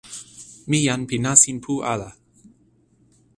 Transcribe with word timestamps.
mi 0.69 0.77
jan 0.87 1.01
pi 1.09 1.15
nasin 1.23 1.57
pu 1.63 1.73
ala. 1.93 2.09